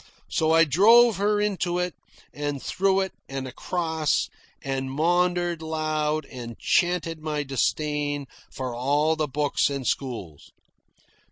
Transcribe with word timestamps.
So 0.31 0.51
I 0.51 0.63
drove 0.63 1.17
her 1.17 1.39
into 1.39 1.77
it, 1.77 1.93
and 2.33 2.59
through 2.59 3.01
it, 3.01 3.11
and 3.29 3.47
across, 3.47 4.29
and 4.63 4.89
maundered 4.89 5.61
aloud 5.61 6.25
and 6.25 6.57
chanted 6.57 7.19
my 7.19 7.43
disdain 7.43 8.25
for 8.49 8.73
all 8.73 9.15
the 9.15 9.27
books 9.27 9.69
and 9.69 9.85
schools. 9.85 10.51